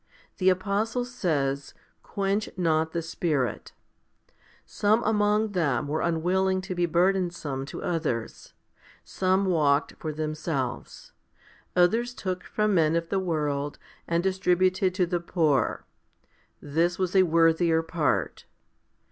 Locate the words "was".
16.97-17.15